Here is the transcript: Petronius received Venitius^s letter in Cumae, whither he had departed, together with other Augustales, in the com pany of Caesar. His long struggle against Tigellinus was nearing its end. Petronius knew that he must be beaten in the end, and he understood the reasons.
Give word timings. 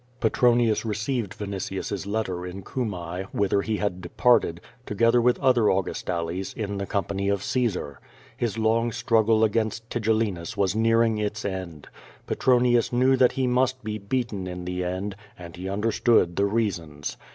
Petronius 0.19 0.83
received 0.83 1.37
Venitius^s 1.37 2.07
letter 2.07 2.43
in 2.43 2.63
Cumae, 2.63 3.27
whither 3.33 3.61
he 3.61 3.77
had 3.77 4.01
departed, 4.01 4.59
together 4.83 5.21
with 5.21 5.39
other 5.39 5.65
Augustales, 5.65 6.55
in 6.57 6.79
the 6.79 6.87
com 6.87 7.03
pany 7.03 7.31
of 7.31 7.43
Caesar. 7.43 7.99
His 8.35 8.57
long 8.57 8.91
struggle 8.91 9.43
against 9.43 9.87
Tigellinus 9.91 10.57
was 10.57 10.75
nearing 10.75 11.19
its 11.19 11.45
end. 11.45 11.87
Petronius 12.25 12.91
knew 12.91 13.15
that 13.15 13.33
he 13.33 13.45
must 13.45 13.83
be 13.83 13.99
beaten 13.99 14.47
in 14.47 14.65
the 14.65 14.83
end, 14.83 15.15
and 15.37 15.55
he 15.55 15.69
understood 15.69 16.35
the 16.35 16.45
reasons. 16.45 17.15